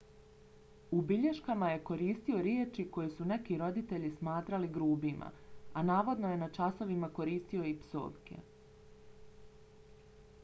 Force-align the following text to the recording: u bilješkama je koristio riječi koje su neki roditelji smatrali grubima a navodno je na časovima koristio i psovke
u 0.99 1.01
bilješkama 1.09 1.67
je 1.71 1.81
koristio 1.89 2.39
riječi 2.47 2.85
koje 2.95 3.09
su 3.17 3.27
neki 3.31 3.57
roditelji 3.63 4.09
smatrali 4.15 4.69
grubima 4.77 5.29
a 5.81 5.83
navodno 5.91 6.31
je 6.31 6.39
na 6.45 6.47
časovima 6.59 7.09
koristio 7.19 7.67
i 7.73 7.75
psovke 7.83 8.39